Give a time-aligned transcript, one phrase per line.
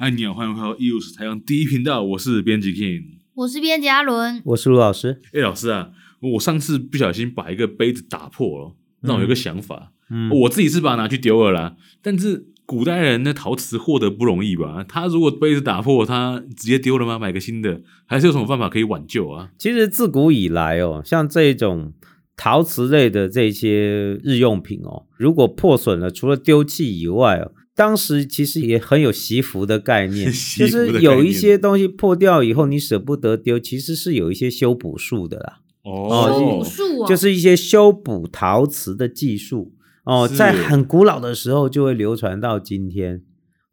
[0.00, 3.02] 嗨，你好，欢迎回到 EUS 台湾第一频道，我是编辑 King，
[3.34, 5.20] 我是编辑阿伦，我是卢老师。
[5.32, 5.90] 哎，老师啊，
[6.20, 9.90] 我上次不小心把一个杯子打破了，让我有个想法。
[10.08, 14.84] 嗯，我自己是把它拿去丢了啦，但是古代人的陶瓷获得不容易吧？
[14.88, 17.18] 他如果杯子打破，他直接丢了吗？
[17.18, 19.50] 买个新的，还是有什么办法可以挽救啊？
[19.58, 21.92] 其实自古以来哦，像这种
[22.36, 27.50] 陶瓷类的这些日用品哦，如果破损了，除了丢弃以外哦。
[27.78, 30.26] 当时其实也很有 惜福的概念，
[30.58, 35.60] 就是有一些东西破掉以后，你舍不得丢，其实是有一些修补术的啦。
[35.84, 39.72] 哦，修补术啊，就是一些修补陶瓷的技术。
[40.02, 43.22] 哦，在很古老的时候就会流传到今天。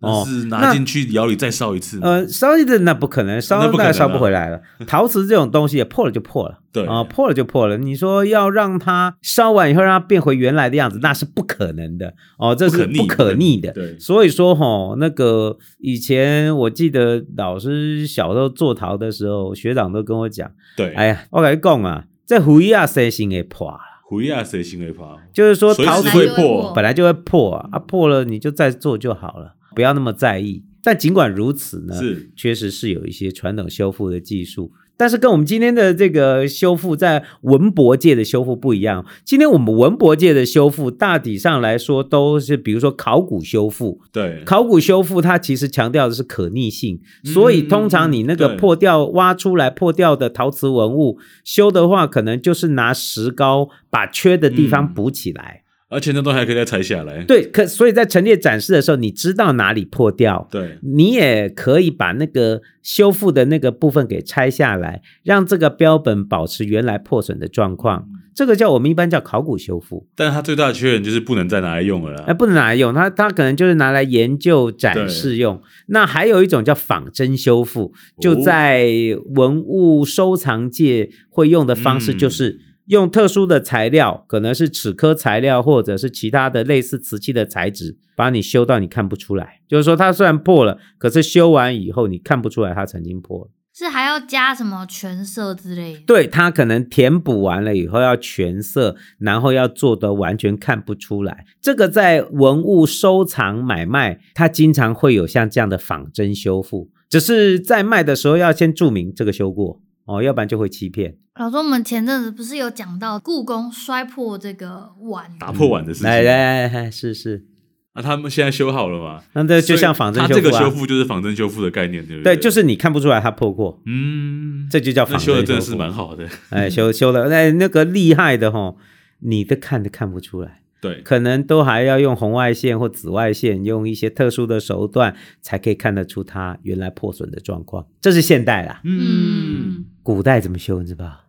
[0.01, 1.99] 哦，是拿进去窑里再烧一次？
[2.01, 4.61] 呃，烧一次那不可能，烧那烧不回来了。
[4.85, 7.77] 陶瓷这种东西也破了就破了，对啊，破了就破了。
[7.77, 13.71] 你说要让它烧完以后让它变回原来的样子，那是不可能的哦，这是不可逆的。
[13.71, 23.73] 对，所以说哈，那个以前我记得老师小时候做陶的时候，学长都跟我讲，对，哎呀，我跟你讲啊，这灰啊谁先会破？
[24.07, 25.19] 灰啊谁心会破？
[25.33, 29.54] 就是说陶瓷会破，本来就会破啊，破了你就再做就好了。
[29.75, 32.31] 不要那么在意，但尽管如此呢，是。
[32.35, 39.05] 确实是有一些传统修复的技术，但是跟我们今天的这个修复在文博界的修复不一样。
[39.25, 55.61] 今天我们文博界的修复大体上来说都是，比如说考古修复，对，考古修复它其实强调的是可逆性，嗯、所以通常你那个破掉、挖出来破掉的陶瓷文物修的话，可能就是拿石膏把缺的地方补起来。
[55.61, 68.07] 嗯而且那都还可以再拆下来，对，可所以在陈列展示的时候，你知道哪里破掉，对，你也可以把那个修复的那个部分给拆下来，让这个标本保持原来破损的状况。
[68.09, 75.61] 嗯、这个叫我们一般叫考古修复，但是它最大的缺点就是不能再拿来用了啦，哎，不能拿来用，它它可能就是拿来研究展示用。
[75.89, 78.89] 那还有一种叫仿真修复，就在
[79.35, 82.59] 文物收藏界会用的方式就是。
[82.87, 89.61] 嗯用特殊的材料，可能是齿科材料，或者是其他的类似瓷器的材质，把你修到你看不出来。
[89.67, 93.51] 就是说，它虽然破了，可是修完以后你看不出来它曾经破了。
[93.73, 95.99] 是还要加什么全色之类的？
[96.07, 101.43] 对，它可能填补完了以后要全色，然后要做的完全看不出来。
[101.59, 109.81] 这个在文物收藏买卖，它经常会有像这样的仿真修复，只是在卖的时候要先注明这个修过。
[110.05, 111.17] 哦，要不然就会欺骗。
[111.39, 116.09] 老师，我们前阵子不是有讲到故宫摔破这个碗，打破碗的事情？
[116.09, 117.45] 来来来，是是。
[117.93, 119.23] 那、啊、他们现在修好了吗？
[119.33, 122.35] 那这就像仿真修复、啊，它这个修复就是仿真修复的概念，对不对？
[122.35, 123.81] 对，就是你看不出来它破过。
[123.85, 125.39] 嗯，这就叫仿真修复。
[125.39, 126.27] 修的真的是蛮好的。
[126.49, 128.75] 哎，修修了，那那个厉害的齁，
[129.19, 130.61] 你都看都看不出来。
[130.87, 137.87] 对，可能都还要用红外线或紫外线，用一些特殊的手段，才可以看得出它原来破损的状况。
[137.99, 140.81] 这是现代啦，嗯，古代怎么修？
[140.81, 141.21] 你知道？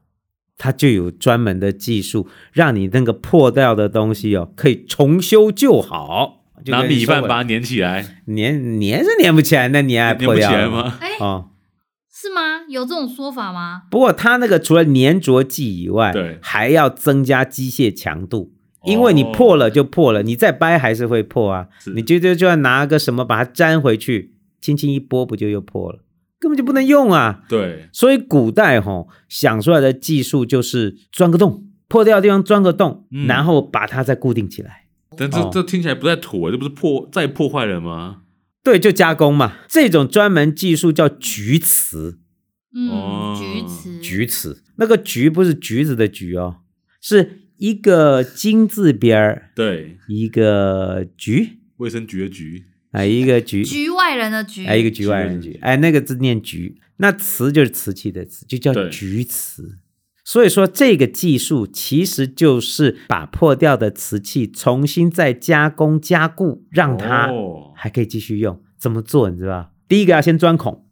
[0.59, 6.45] 它就有专门的技术，让你那个破掉的东西哦，可以重修旧好。
[6.69, 10.99] 拿米饭把它粘起来，粘粘是粘不起来，那你还破掉了吗？
[11.01, 11.51] 哎，哦，
[12.11, 12.65] 是吗？
[12.69, 13.83] 有这种说法吗？
[13.91, 18.56] 不过它那个除了粘着剂以外，对，还要增加机械强度。
[18.87, 21.69] 因为你破了就破了，你再掰还是会破啊。
[21.95, 26.05] 你就就就要拿个什么把它粘回去，轻轻一拨不就又破了？
[26.39, 27.43] 根本就不能用啊。
[27.49, 34.87] 对，所以古代哈、哦、想出来的技术就是钻个洞，破掉的地方钻个洞，嗯、然后把它再固定起来。
[35.17, 38.19] 但这、哦、这听起来不太土啊，这不是破再破坏了吗？
[38.63, 39.55] 对，就加工嘛。
[39.67, 42.19] 这种专门技术叫橘瓷。
[42.75, 46.57] 嗯，橘瓷，橘瓷，那个橘不是橘子的橘哦，
[47.01, 47.46] 是。
[47.59, 59.79] 一个金字边儿，对，一个局，卫生局的局，啊，一个局，局外人的局，哎，一个局外人的局，哎，那个字念局，那瓷就是瓷器的瓷，就叫局瓷。
[60.25, 67.31] 所以说，这个技术其实就是把破掉的瓷器重新再加工加固，让它
[67.77, 68.61] 还可以继续用。
[68.77, 69.31] 怎么做？
[69.31, 69.73] 你知道？
[69.87, 70.85] 第一个要先钻孔，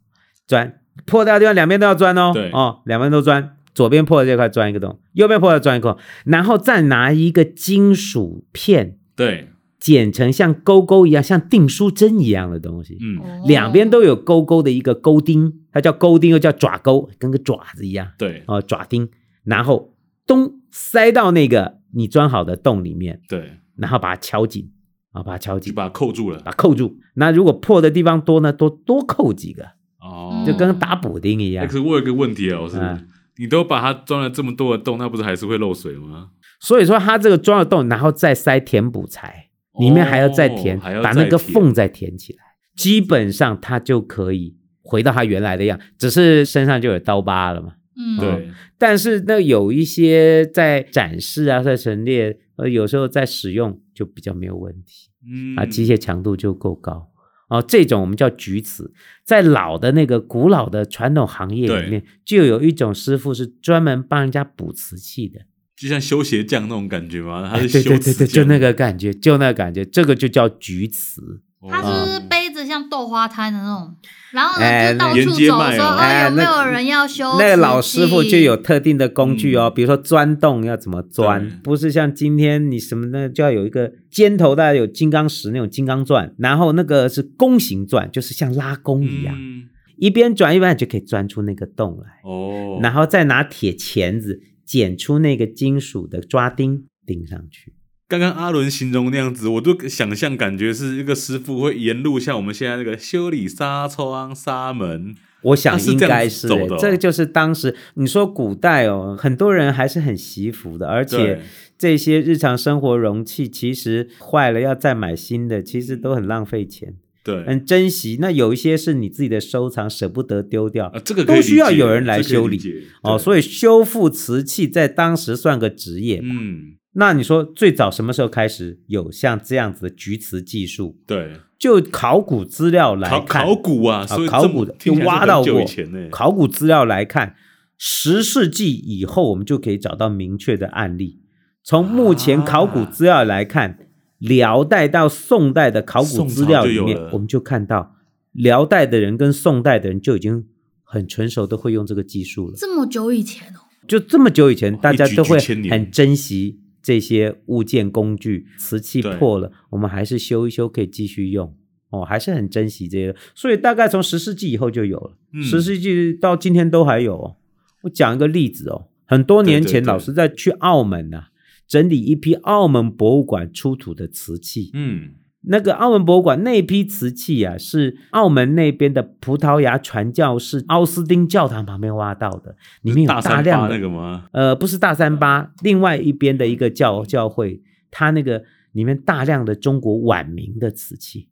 [0.47, 0.79] 钻。
[1.05, 3.54] 破掉的地方两边都要钻哦，对，哦，两边都钻。
[3.75, 19.09] 左边破的这块钻一个洞，右边破的钻一个洞，然后再拿一个金属片，对，剪成像勾勾一样，像订书针一样的东西，嗯，两边都有勾勾的一个钩钉，它叫钩钉，又叫爪钩，跟个爪子一样，对，哦，爪钉，
[19.43, 19.93] 然后
[20.25, 24.71] 咚塞到那个你钻好的洞里面，对，然后把它敲紧，
[25.11, 26.97] 啊，把它敲紧，就把它扣住了，把它扣住。
[27.15, 29.65] 那如果破的地方多呢，多多扣几个，
[29.99, 31.67] 哦，就跟打补丁一样。
[31.67, 32.77] 可是我有个问题啊，老师。
[32.79, 36.29] 嗯你都把它钻了这么多的洞，那不是还是会漏水吗？
[36.59, 39.49] 所以说它这个钻了洞，然后再塞填补材，
[39.79, 42.39] 里面还要再填，哦、再填，把那个缝再填起来。
[42.75, 47.73] 基本上它就可以回到它原来的样，只是身上就有刀疤了嘛。
[47.97, 48.49] 嗯，对。
[48.77, 55.11] 但是那有一些在展示啊，在陈列，呃，有时候在使用就比较没有问题。
[55.25, 57.09] 嗯啊，机械强度就够高。
[57.47, 58.91] 哦，这种我们叫举瓷，
[59.23, 65.41] 在老的那个古老的传统行业里面，就有一种师傅是专门帮人家补瓷器的，
[65.75, 67.49] 就像修鞋匠那种感觉吗？
[67.49, 71.41] 他是修对对对对，就那个感觉，就那个感觉，这个就叫举瓷。
[71.67, 73.95] 它是杯子像豆花摊的那种，
[74.33, 77.37] 然后呢，哎、就到处走说，说、哎、有没有人要修？
[77.39, 89.63] 那个老师傅就有特定的工具哦，嗯、比如说钻洞要怎么钻，不是像今天你什么呢，就要有一个尖头的有金刚石那种金刚钻，然后那个是弓形钻，就是像拉弓一样，嗯、
[89.97, 97.73] 一边转一边就可以钻出那个洞来哦，然后再拿铁钳子剪出那个金属的抓钉钉上去。
[98.07, 111.41] 刚刚阿伦形容那样子，我都想象感觉是一个师傅会沿路像我们现在那个修理纱窗、纱门，我想应该是，是这，这个就是当时你说古代哦，很多人还是很惜福的，而且
[111.79, 116.93] 这些日常生活容器其实坏了要再买新的，其实都很浪费钱。
[117.23, 118.19] 对，很珍惜。
[118.21, 122.61] 那有一些是你自己的收藏，舍不得丢掉，啊、这个都需要有人来修理
[123.01, 123.17] 哦。
[123.17, 126.21] 所以修复瓷器在当时算个职业。
[126.23, 126.75] 嗯。
[126.97, 130.97] 那你说最早什么时候开始有像这样子的局瓷技术？
[131.05, 135.65] 对，就考古资料来看，考，考古啊，所以考古的就挖到过。
[135.65, 137.35] 欸、考古资料来看，
[137.77, 141.19] 十世纪以后，我们就可以找到明确的案例。
[141.63, 143.77] 从目前考古资料来看，啊、
[144.19, 147.95] 辽代到宋代的考古资料里面，我们就看到
[148.31, 150.45] 辽代的人跟宋代的人就已经
[150.83, 152.53] 很纯熟的会用这个技术了。
[152.55, 155.37] 这么久以前哦，就这么久以前，大家都会
[155.69, 156.61] 很珍惜。
[156.85, 161.51] 这些物件工具，瓷器破了，我们还是修一修，可以继续用
[161.89, 163.15] 哦，还是很珍惜这些。
[163.33, 167.37] 所以大概从十世纪以后就有了，嗯、十世纪到今天都还有哦。
[167.81, 171.29] 我讲一个例子哦，很多年前老师在去澳门啊，
[171.67, 175.15] 整理一批澳门博物馆出土的瓷器，嗯。
[175.47, 184.27] 那个澳门博物馆那批瓷器啊，是澳门那边的葡萄牙传教士奥斯丁教堂旁边挖到的，里面有大量的那个吗？
[184.31, 187.61] 呃，不是大三巴，另外一边的一个教教会，
[187.91, 191.29] 它那个里面大量的中国晚明的瓷器，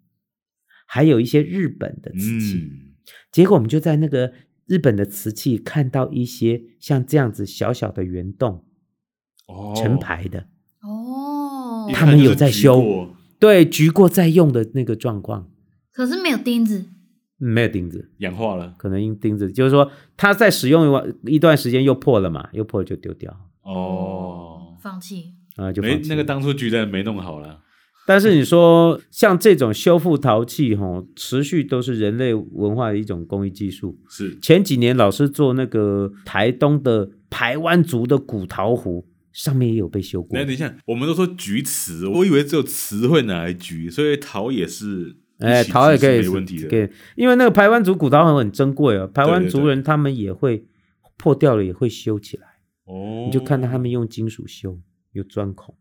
[0.86, 2.58] 还有一些日本的瓷器。
[2.58, 2.94] 嗯、
[3.32, 4.34] 结果我们就在那个
[4.68, 8.64] 日本的瓷器看到一些像这样子小小的圆洞，
[9.48, 10.48] 哦，成排的
[10.82, 13.16] 哦，他们有在修。
[13.44, 15.50] 对，举过再用的那个状况，
[15.92, 16.86] 可是没有钉子，
[17.38, 25.34] 没有钉子，氧化了，可能因钉子，就是说它在使用一段时间又破了嘛，又破了就丢掉，哦，放弃。
[25.58, 27.60] 啊，就没那个当初举的没弄好了。
[28.08, 34.00] 但是你说像这种修复陶器，哈，持续都是人类文化的一种工艺技术。
[34.10, 34.40] 是。
[34.40, 39.06] 前几年老师做那个台东的台湾族的古陶壶。
[39.34, 40.38] 上面也有被修过。
[40.38, 46.70] 那等一下，我们都说举瓷，我以为只有瓷会拿来举，所以陶也是，哎，陶也可以没问题的。
[46.70, 50.66] 对，因为那个排湾族古陶很很珍贵哦，排湾族人他们也会
[51.18, 52.48] 破掉了也会修起来。
[52.86, 54.80] 哦，你就看到他们用金属修，
[55.14, 55.76] 有钻孔，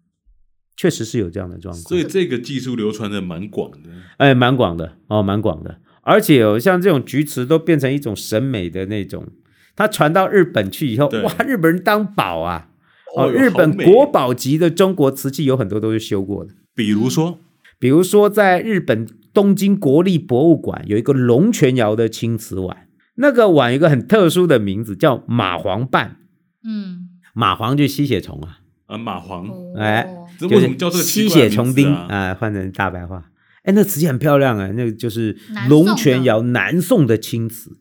[0.76, 1.82] 确实是有这样的状况。
[1.84, 5.80] 所以这个技术流传的蛮广的，哎，蛮广的哦，蛮广的。
[6.00, 9.28] 而且哦，像这种菊瓷都变成一种审美的那种，
[9.76, 12.70] 它传到日本去以后，哇，日本人当宝啊。
[13.16, 17.38] 哦，日本国宝级的中国瓷器有很多都是修过的，比如说，
[17.78, 26.16] 比如说在日本东京国立博物馆有一个龙泉窑的青瓷碗，那个碗有一个很特殊的名字叫蚂蟥瓣，
[26.64, 32.34] 嗯，蚂蟥就是吸血虫啊，啊，蚂蟥，哎，这为什么叫这个吸血虫钉啊？
[32.34, 33.30] 换成大白话，
[33.64, 35.36] 哎，那瓷器很漂亮啊，那个就是
[35.68, 37.78] 龙泉窑南宋的青瓷。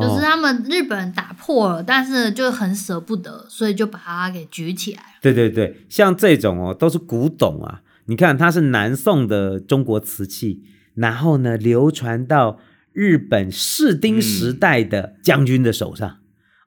[0.00, 5.02] 就是他们日本人打破了，但是就很舍不得，所以就把它给举起来。
[5.20, 7.82] 对对对，像这种哦，都是古董啊。
[8.06, 10.62] 你看，它是南宋的中国瓷器，
[10.94, 12.58] 然后呢，流传到
[12.92, 16.08] 日本室町时代的将军的手上。
[16.08, 16.18] 嗯、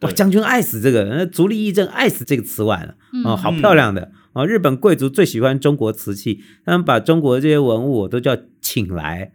[0.02, 2.96] 哇，将军爱死这个，那足利义政爱死这个瓷碗了。
[3.14, 4.46] 嗯、哦，好漂亮的哦！
[4.46, 9.34] 日本贵族最喜欢中国瓷器，他们把中国的这些文物都叫请来，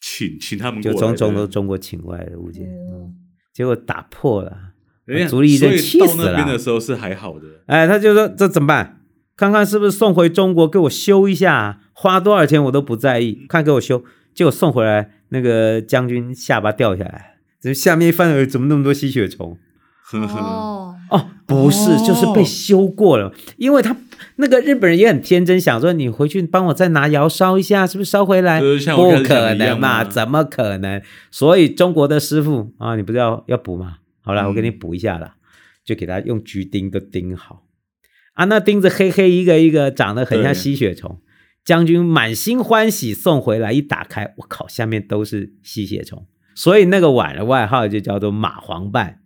[0.00, 2.66] 请请他们就从中国中国请过来的物件。
[2.66, 3.14] 嗯
[3.58, 4.56] 结果打破了，
[5.28, 6.30] 足利义政气死了。
[6.30, 9.00] 那边的时候是还好的，哎，他就说这怎么办？
[9.36, 14.04] 看看是不是送回中国给我修一下，花多少钱我都不在意，看给我修。
[14.32, 19.58] 结果送回来，那个将军下巴掉下来，这下面一翻，怎么那么多吸血虫？
[20.12, 23.96] 哦，哦，不是，哦就是被修过了，因为他
[24.36, 28.60] 那个日本人也很天真，想说你回去帮我再拿窑烧一下，是不是烧回来？
[28.60, 31.02] 就是像我不可能嘛，怎么可能？
[31.30, 33.98] 所以中国的师傅啊，你不是要要补吗？
[34.22, 35.34] 好了，嗯我给你补一下了，
[35.84, 37.64] 就给他用橘钉都钉好
[38.34, 41.20] 啊，那钉子黑黑一个一个，长得很像吸血虫。
[41.64, 49.17] 将军满心欢喜送回来，一打开，我靠，下面都是吸血虫，所以那个碗的外号就叫做蚂黄瓣。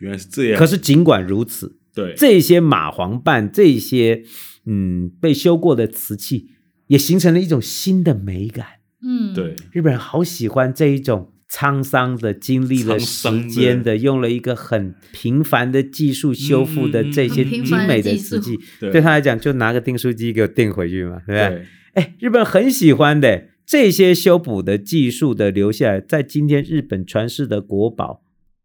[0.00, 0.58] 原来是这样。
[0.58, 4.22] 可是尽管如此，对，这些蚂黄瓣，这些
[4.66, 6.48] 嗯被修过的瓷器，
[6.88, 8.66] 也形成了一种新的美感。
[9.02, 18.90] 嗯，对，日本人好喜欢这一种沧桑的、经历了时间的、用了一个很平凡的技术修复的这些精美的瓷器，对。
[18.90, 21.48] 对他来讲，就拿个订书机给我订回去嘛，对不对？
[21.48, 28.19] 对，哎，日本人很喜欢的这些修补的技术的留下来，在今天日本传世的国宝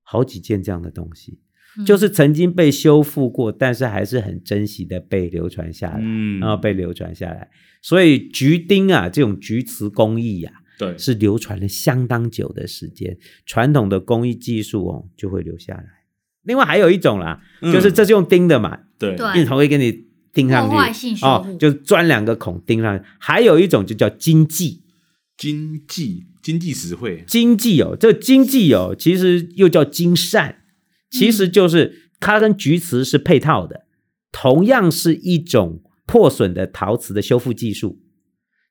[0.06, 1.40] 好几件这样的东西，
[1.78, 1.86] 嗯。
[1.86, 7.50] 就是曾经被修复过，但是还是很珍惜的被流传下来，嗯，然后被流传下来。
[7.82, 15.86] 所以菊钉啊，这种菊瓷工艺呀、啊，对，是流传了相当久的时间，传统的工艺技术哦就会留下来。
[16.44, 19.40] 另外还有一种啦，嗯就是这是用钉的嘛，对，对。
[19.40, 23.04] 印头会给你钉上破坏性去哦，就钻两个孔钉上去。
[23.20, 24.84] 还有一种就叫金继，
[25.38, 30.64] 经济经济实惠，经济哦，这经济哦，其实又叫金善，
[31.10, 33.86] 其实就是它跟菊瓷是配套的，
[34.32, 38.00] 同样是一种破损的陶瓷的修复技术。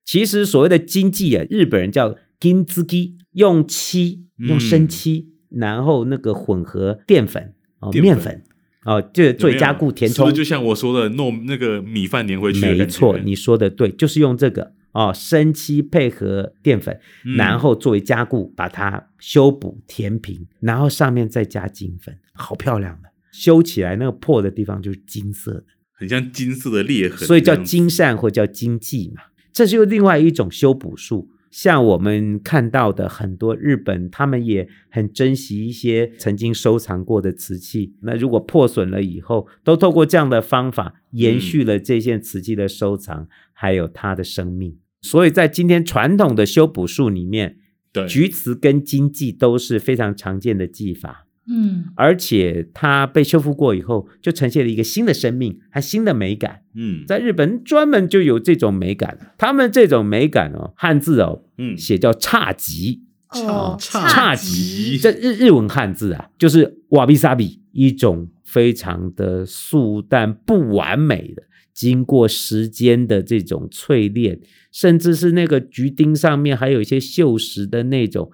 [0.05, 8.03] 其实所谓的经济啊，日本人叫金子基，用漆用生漆，嗯、然后那个混合淀粉哦，粉。
[8.03, 8.43] 面粉
[8.85, 12.61] 哦，就做加固填充，是不是就像我说的糯那个米饭粘回去？
[12.61, 29.23] 没错，你说的对，就是用这个哦，生漆配合淀粉，嗯、然后作为加固，把它修补填平，然后上面再加金粉，好漂亮的，修起来那个破的地方就是金色的，很像金色的裂痕，所以叫金扇或叫金继嘛。
[29.53, 37.95] 这是又另外一种修补术，像我们看到的很多日本，他们也很珍惜一些曾经收藏过的瓷器。
[38.03, 44.79] 那如果破损了以后，都透过这样的方法延续了这件瓷器的收藏，嗯、还有它的生命。
[45.05, 47.59] 所以在今天传统的修补术里面，
[47.93, 51.27] 对，菊瓷跟金继都是非常常见的技法。
[51.47, 56.63] 嗯，而且它被修复过以后，就呈现了一个新的生命，还新的美感。
[56.75, 71.43] 嗯，在日本专门就有这种美感，他们这种美感哦，汉字哦，嗯，写叫侘寂，哦，侘寂，这日日文汉字啊，就是瓦比萨比，一种非常的素淡不完美的，
[71.75, 74.41] 经过时间的这种淬炼，
[74.73, 78.31] 甚至是那个橘钉上面还有一些锈蚀的那种。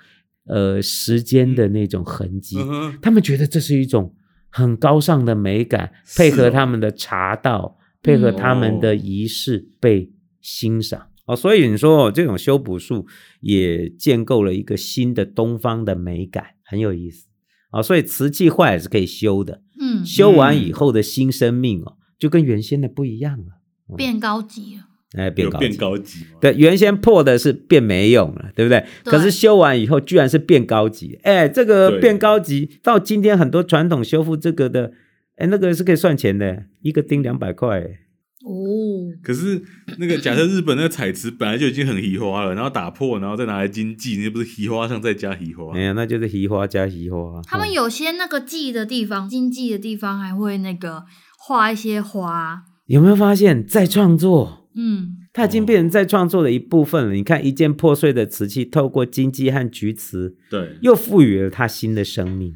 [0.46, 4.16] 呃，时间的那种痕迹，嗯、他们觉得这是一种
[4.48, 11.36] 很高尚的美感，配合他们的茶道，哦、配合他们的仪式被欣赏、嗯、哦。
[11.36, 13.06] 所以你说、哦、这种修补术
[13.40, 17.28] 也建构了一个新的东方的美感，很有意思
[17.70, 17.82] 啊、哦。
[17.82, 23.46] 所以瓷器坏也是可以修的，嗯，修完以后的新生命哦，就跟原先的不一样了，
[23.88, 24.82] 嗯、变高级了。
[25.18, 26.26] 哎，变高级，变高级。
[26.40, 28.86] 对，原先破的是变没用了，对不对？
[29.02, 31.18] 对，可是修完以后，居然是变高级。
[31.24, 34.92] 哎，这个变高级，到今天很多传统修复这个的，
[35.34, 37.80] 哎，那个是可以算钱的，一个钉两百块。
[37.80, 39.10] 哦。
[39.20, 39.60] 可是
[39.98, 45.76] 那个假设日本那个彩瓷本来就已经很稀花了，然后打破，然后再拿来金继，那不是稀花上再加稀花？
[45.76, 47.42] 哎呀，那就是稀花加稀花。
[47.42, 51.02] 他们有些那个记的地方，金继的地方还会那个
[51.50, 52.62] 画一些花。
[52.86, 54.68] 有没有发现，在创作？
[54.76, 57.10] 嗯，它已经变成在创作的一部分了。
[57.10, 62.54] 哦、你看，一件破碎的瓷器，透过金继和菊瓷，对，又赋予了它新的生命。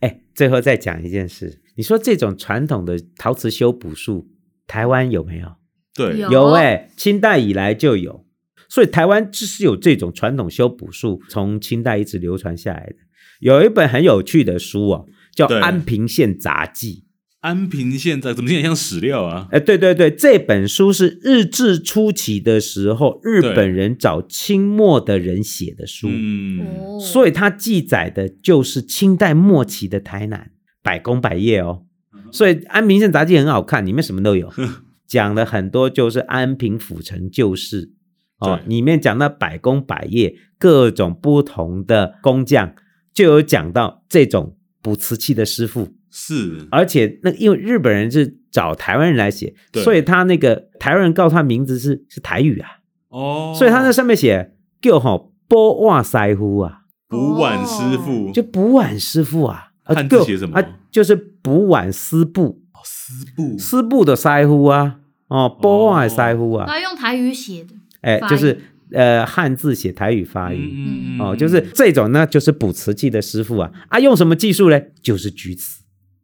[0.00, 4.28] 哎，最后再讲一件事，你说这种传统的陶瓷修补术，
[4.66, 5.54] 台湾有没有？
[5.94, 8.26] 对，有哎、欸，清代以来就有，
[8.68, 12.96] 所以台湾就是有这种传统修补术，从清代一直流传下来的。
[13.40, 17.04] 有一本很有趣的书哦，叫《安平县杂记》。
[17.40, 19.46] 安平县在怎么听起来像史料啊？
[19.52, 30.50] 哎，对对对，这本书是日治初期的时候，日本人找清末的人写的书，嗯，所以它记载的就是清代末期的台南
[30.82, 31.84] 百工百业哦。
[32.32, 34.52] 所以《安平县杂记》很好看，里面什么都有，
[35.06, 37.92] 讲了很多就是安平府城旧事
[38.40, 42.74] 哦，里面讲到百工百业各种不同的工匠，
[43.14, 45.94] 就有讲到这种补瓷器的师傅。
[46.20, 52.68] 是，而且那因为日本人是找台湾人来写，所以他那个台湾人告诉他名字是是台语啊，
[53.10, 60.58] 哦，所以他那上面写叫吼波瓦师傅啊，补碗师傅，就补碗师傅啊，汉字写什么？
[60.58, 64.96] 啊，就是补碗师布，哦，丝布，丝布的师傅啊，
[65.28, 68.60] 哦，补碗的师傅啊，他用台语写的，哎，就是
[68.92, 74.80] 呃汉字写台语发音，嗯嗯哦，就是这种呢，就是补瓷器的师傅啊，啊，用什么技术呢？
[75.00, 75.82] 就是锔瓷，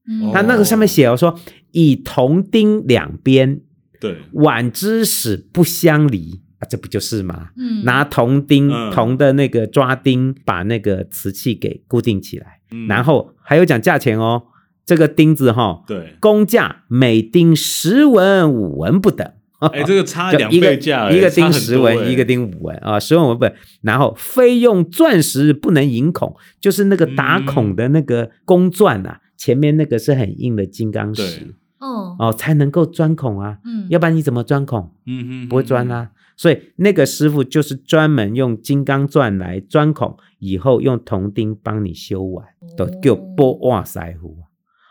[0.09, 1.39] 嗯，他那个上面写哦说
[1.73, 3.61] 以铜钉两边，
[4.01, 6.41] 对，碗之使不相离。
[6.67, 7.51] 这不就是吗？
[7.59, 12.61] 嗯，拿铜钉、铜的那个抓钉，把那个瓷器给固定起来。
[12.71, 14.45] 嗯，然后还有讲价钱哦，
[14.87, 19.31] 这个钉子哈，对，工价每钉十文五文不等。
[19.59, 23.55] 哎，这个 差两倍价，一个钉十文，一个钉五文啊，十文五文不等。
[23.83, 33.59] 然后非用钻石不能引孔，就是那个打孔的那个工钻啊，前面那个是很硬的金刚石，哦哦，才能够钻孔啊。
[33.65, 34.91] 嗯，要不然你怎么钻孔？
[35.07, 36.11] 嗯哼，不会钻啊。
[36.37, 44.39] 所以那个师傅就是专门用金刚钻来钻孔，以后用铜钉帮你修碗，都叫补碗师傅。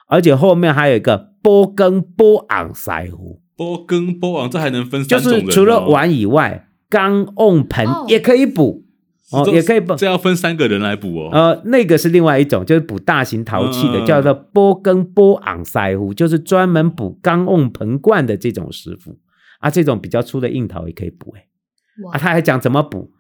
[0.08, 3.42] 而且后面还有一个补羹补瓮师傅。
[3.56, 5.42] 补羹补瓮，这还能分三种人？
[5.42, 8.84] 就是除了碗以外，缸、瓮、盆也可以补哦，
[9.54, 9.96] 也可以补。
[9.96, 11.30] 这要分三个人来补哦。
[11.32, 19.20] 呃，那个是另外一种，就是补大型陶器的，嗯、叫做波根波昂塞夫，就是专门补缸、瓮、盆、罐的这种师傅。
[19.60, 21.48] 啊，这种比较粗的硬陶也可以补哎，
[22.12, 23.12] 啊，他还讲怎么补，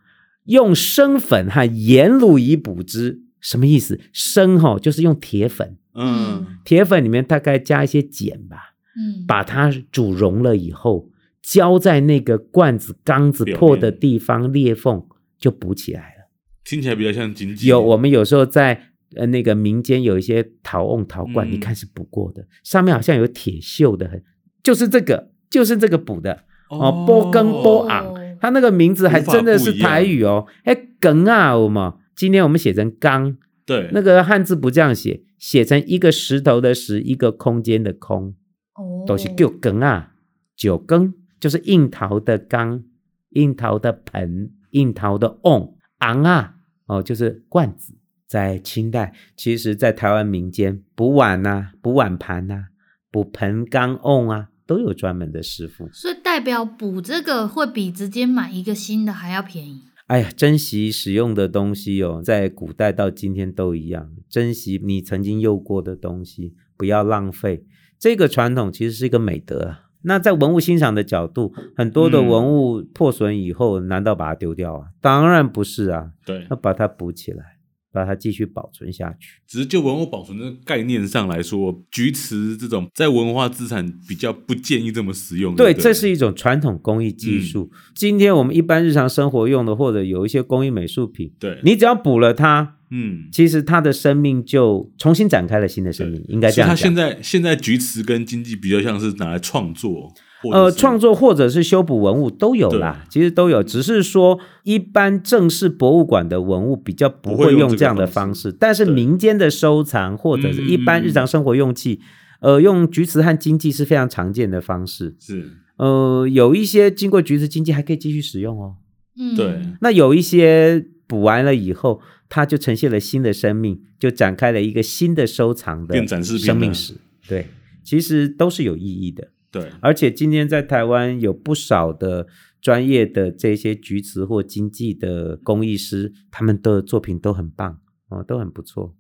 [0.43, 3.98] 用生粉和盐卤以补之，什么意思？
[4.12, 11.07] 生哈就是用铁粉，嗯，铁粉里面大概加一些碱吧，嗯，把它煮溶了以后，
[11.41, 15.05] 浇在那个罐子缸子破的地方裂缝，
[15.43, 16.29] 就补起来了。
[16.63, 17.67] 听起来比较像经济。
[17.67, 24.23] 有我们有时候在呃那个民间有一些陶瓮陶罐，嗯、你看是补过的，上面好像有铁锈的很，
[24.63, 25.31] 就是这个。
[25.53, 26.45] 就是这个补的。
[26.67, 30.47] 哦，波根波昂，它那个名字还真的是台语哦。
[30.63, 38.33] 哎，梗啊，我们今天我们写成缸，对，那个汉字不这样写，写成一个石头的石，一个空间的空，
[38.73, 40.13] 哦，都是叫梗啊，
[40.57, 42.83] 酒羹就是硬陶的缸，
[43.29, 47.96] 硬陶的盆，硬陶的瓮，昂啊，哦，就是罐子。
[48.27, 52.66] 在清代，其实在台湾民间补碗呐，补碗盘呐，
[53.09, 54.50] 补盆缸瓮啊。
[54.66, 59.81] 都有专门的师傅，所以代表补这个会比直接买一个新的还要便宜。
[60.07, 67.66] 哎呀，珍惜使用的东西哦，在古代到今天都一样，珍惜你曾经用过的东西，不要浪费。
[68.00, 69.82] 这个传统其实是一个美德啊。
[70.03, 74.87] 那在文物欣赏的角度，很多的文物破损以后，嗯、难道把它丢掉啊？
[75.01, 77.57] 当然不是啊，对，要把它补起来。
[77.94, 79.40] 把它继续保存下去。
[79.48, 85.56] 只是就文物保存的概念上来说，菊瓷这种在文化资产比较不建议这么使用。
[85.56, 87.70] 对，这是一种传统工艺技术。
[87.72, 96.75] 嗯、今天我们一般日常生活用的，或者有一些工艺美术品，对，你只要补了它，嗯，其实它的生命就重新展开了新的生命，应该这样讲。
[96.75, 100.12] 它现在现在菊瓷跟经济比较像是拿来创作。
[100.51, 112.01] 呃，创作或者是修补文物都有啦，其实都有，只是说一般正式博物馆的文物比较不会用这样的方式，但是民间的收藏或者是一般日常生活用器，
[112.42, 115.16] 呃，用菊瓷和金器是非常常见的方式。
[115.20, 118.75] 是，呃，有一些经过举瓷、金继还可以继续使用哦。
[119.18, 119.62] 嗯，对。
[119.82, 126.96] 那有一些补完了以后，它就呈现了新的生命，就展开了一个新的收藏的生命史。
[127.27, 127.48] 对，
[127.84, 129.29] 其实都是有意义的。
[129.53, 132.25] 对，而且今天在台湾有不少的
[132.59, 138.96] 专业的这些菊瓷或经济的工艺师，他们的作品都很棒哦，都很不错。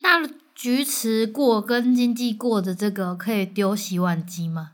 [0.00, 4.70] 那菊瓷过跟经济过的这个可以丢洗碗机吗？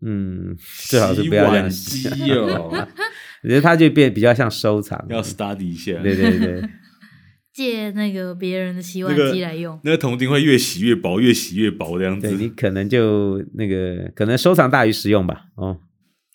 [0.00, 0.56] 嗯，
[0.88, 2.08] 最好是不要这样洗。
[2.08, 2.70] 碗机哦，
[3.42, 5.92] 我觉得它就变比较像收藏，要 study 一下。
[6.02, 6.62] 对对对。
[7.56, 12.28] 借那个别人的洗碗机来用，那个铜钉会越洗越薄，越洗越薄这样子。
[12.28, 15.46] 对，你可能就那个可能收藏大于实用吧。
[15.54, 15.78] 哦，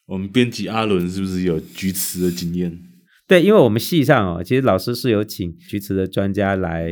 [0.08, 2.76] 我们编辑阿伦是不是有举瓷的经验？
[3.28, 6.90] 对，因为我们系上哦，其实老师是有请举瓷的专家来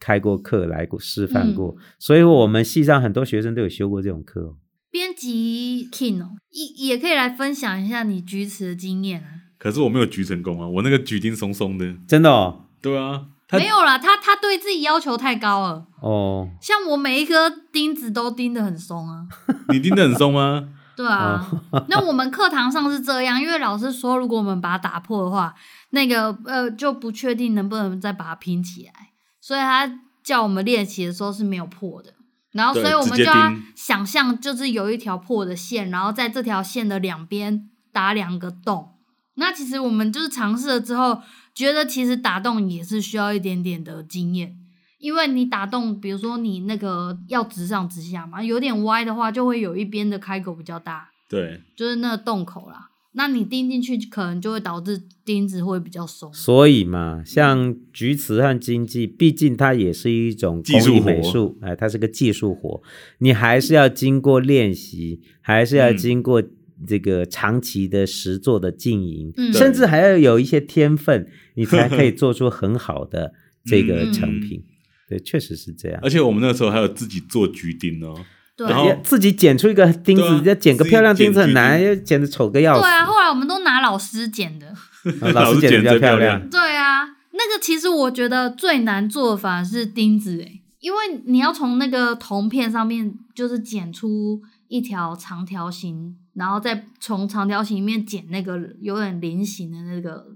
[0.00, 4.56] 开过课，来过示范过，嗯、所以我们系上很多学生都有修过这种课哦。
[4.90, 9.28] 编辑 King 哦，也也可以来分享一下你举瓷的经验啊。
[9.56, 12.64] 可是我没有举成功啊，我那个举钉松松的，真的哦。
[12.82, 13.28] 对啊。
[13.52, 15.86] 没有啦，他他对自己要求太高了。
[16.00, 19.26] 哦，像我每一颗钉子都钉得很松啊。
[19.68, 20.68] 你钉得很松吗？
[20.96, 21.50] 对啊。
[21.88, 25.54] 那我们课堂上是这样，因为老师说，如果我们把它打破的话，
[25.90, 29.10] 那个呃就不确定能不能再把它拼起来，
[29.40, 32.14] 所以他叫我们练习的时候是没有破的。
[32.52, 38.90] 然后，所以我们就要想象，就是有一条破的线，然后在这条线的两边打两个洞。
[39.34, 41.22] 那其实我们就是尝试了之后。
[41.54, 44.56] 觉得其实打洞也是需要一点点的经验，
[44.98, 52.88] 因为你打洞，比如说你那个要直上直下嘛，有点歪的话，就会有一边的开口比较大，对，就是那个洞口啦。
[53.14, 56.32] 那你钉进去，可能就会导致钉子会比较松。
[56.32, 62.82] 所以嘛，像菊瓷和金继，毕竟它也是一种工艺美术，哎，它是个技术活，
[63.18, 66.42] 你还是要经过练习，还是要经过
[66.86, 73.32] 这个长期的实作的经营，嗯、甚至还要有一些天分，你才可以做出很好的
[73.64, 74.60] 这个成品。
[74.60, 74.68] 嗯、
[75.10, 76.00] 对，确实是这样。
[76.02, 78.14] 而且我们那个时候还有自己做菊钉哦。
[78.54, 82.82] 对，然后自己剪出一个钉子，啊、要剪个漂亮钉子很难，要剪的丑个要死。
[82.82, 84.74] 对啊，后来我们都拿老师剪的，
[85.32, 86.38] 老师剪的比较漂亮。
[86.50, 100.28] 对啊，那个其实我觉得最难做的反而是钉子诶，因为你要从那个铜片上面就是剪出一条长条形，然后再从长条形里面剪那个有点菱形的那个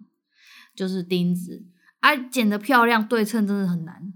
[0.77, 1.65] 就是钉子，
[2.01, 4.13] 啊，剪的漂亮对称真的很难。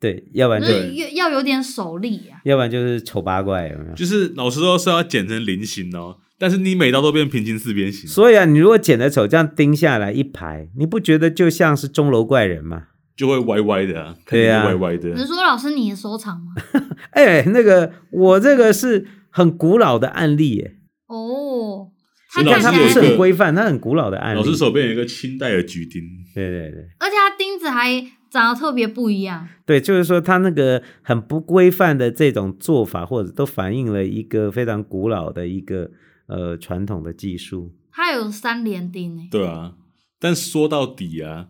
[0.00, 0.68] 对，要不然就
[1.14, 3.94] 要有点手力啊，要不然就是丑八怪，有没有？
[3.94, 8.10] 就是老师说是要剪成菱形哦，但是你每刀都变平行四边形。
[8.10, 12.88] 所以啊，你如果剪得丑，这样钉下来一排，你不觉得就像是钟楼怪人吗？
[13.16, 15.10] 就会歪歪的啊，对啊，歪歪的。
[15.10, 16.52] 你说老师你的收藏吗？
[17.12, 20.76] 哎，那个我这个是很古老的案例耶。
[21.08, 21.90] 哦，
[22.30, 24.38] 它它不是很规范，它很古老的案例。
[24.38, 28.06] 老师手边有一个清代的菊钉，对对对，而且它钉子还。
[28.34, 35.92] 长得特别不一样，对，就是说它那个很不规范的这种做法，或者都反映了一个非常古老的一个
[36.26, 37.76] 呃传统的技术。
[37.92, 39.74] 它有三连钉诶，对啊，
[40.18, 41.46] 但说到底啊，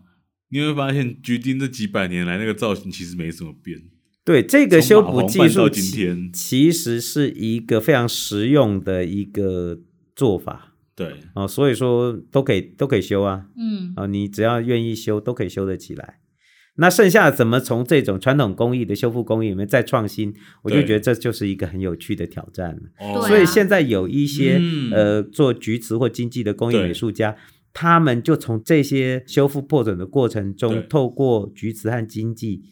[0.51, 3.79] 你会发现菊钉这几百年来那个造型其实没什么变。
[4.25, 9.79] 对，这个修补技术其实是一个非常实用的一个
[10.15, 10.73] 做法。
[10.95, 11.13] 对。
[11.35, 13.93] 哦，所以说都可以都可以修啊，嗯。
[13.95, 16.15] 啊、哦，你只要愿意修，都可以修得起来。
[16.77, 20.33] 那剩下怎么从这种传统工艺的修复工艺里面再创新？
[20.63, 22.77] 我就觉得这就是一个很有趣的挑战。
[23.27, 27.37] 所以现在有一些、嗯、呃做菊瓷或金继的工艺美术家，
[27.71, 32.63] 他们就从这些修复破损的过程中，透过菊瓷和金继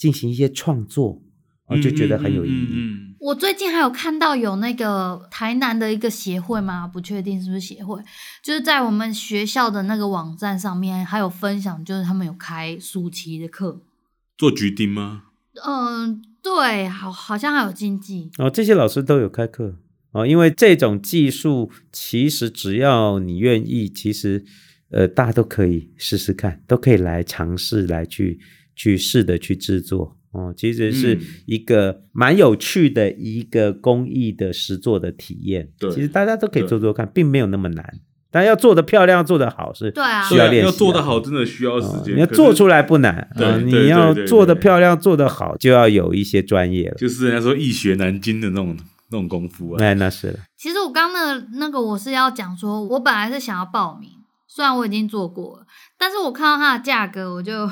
[0.00, 1.22] 进行一些创作。
[1.70, 2.52] 我就觉得很有意义。
[2.52, 6.84] 嗯嗯嗯嗯、我最近还有看到有那个台南的一个协会吗？
[6.84, 8.02] 不确定是不是协会，
[8.42, 13.80] 就是在我们学校的那个网站上面还有分享，就是他们有开暑期的课，
[14.36, 15.26] 做菊钉吗？
[15.64, 19.76] 嗯，对，好，好像还有经济哦，这些老师都有开课
[20.10, 24.44] 哦，因为这种技术其实只要你愿意，其实
[24.90, 28.40] 呃大家都可以试试看，都可以来尝试来去
[28.80, 30.16] 去试的去制作。
[30.32, 35.68] 哦，其实是一个蛮有趣的一个工艺的实作的体验。
[35.78, 37.84] 对，其实大家都可以做做看，并没有那么难。
[38.30, 40.66] 但要做的漂亮、做的好是，对啊，需要练习。
[40.66, 42.14] 要做的好，真的需要时间。
[42.14, 46.94] 你要做出来不难，对，你要做的漂亮、做的好，就要有一些专业了。
[46.96, 48.76] 就是人家说易学难精的那种
[49.10, 49.82] 那种功夫啊。
[49.84, 50.38] 哎，那是了。
[50.56, 54.10] 其实我刚刚那个我是要讲说，我本来是想要报名，
[54.46, 55.66] 虽然我已经做过了，
[55.98, 57.68] 但是我看到它的价格，我就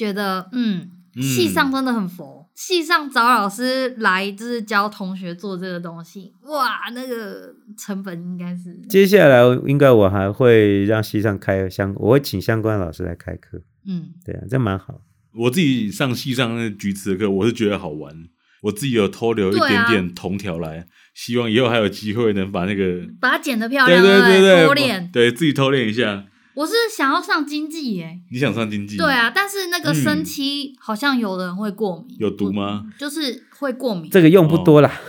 [0.00, 0.90] 觉得，嗯。
[1.20, 8.72] 系上真的很佛，系上找老师来就是教同学做这个东西，哇，那个成本应该是。
[8.88, 13.60] 接下来应该我还会让系上开相，我会请相关老师来开课。
[13.84, 15.00] 嗯，对啊，这蛮好。
[15.34, 18.14] 我自己上系上那个菊瓷的课，我是觉得好玩。
[18.62, 26.24] 我自己有偷留一点点铜条来，啊、希望以后还有机会能把那个把它剪得漂亮，对对对对，偷练，对自己偷练一下。
[26.60, 28.98] 我是想要上经济耶，你想上经济？
[28.98, 32.84] 对啊，但是那个生漆好像有人会过敏，有毒吗？
[32.98, 34.10] 就是会过敏。
[34.10, 35.00] 这个用不多啦，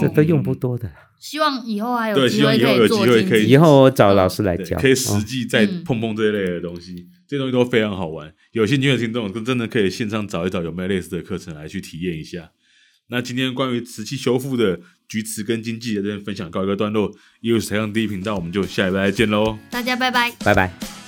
[0.00, 0.90] 这都用不多的。
[1.20, 8.34] 希望以后还有机会可以做金继，以后我找老师来教，可以实际再碰碰这一类的东西，这些东西都非常好玩。
[8.50, 12.50] 有兴趣的听众，真的可以线上找一找有没有类似的课程来去体验一下。
[13.08, 21.05] 那今天关于瓷器修复的菊瓷跟经济的这边分享告一个段落，又是台上第一频道，我们就下礼拜再见喽，大家拜拜，拜拜。